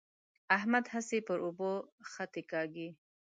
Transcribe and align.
احمد 0.57 0.85
هسې 0.93 1.17
پر 1.27 1.37
اوبو 1.45 1.71
خطې 2.11 2.41
کاږي. 2.51 2.87